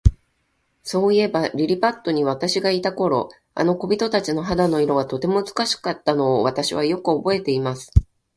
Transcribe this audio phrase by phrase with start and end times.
[0.81, 7.91] そういえば、リリパットに私がいた頃、あの小人たちの肌の色は、とても美しかったのを、私はよくおぼえています。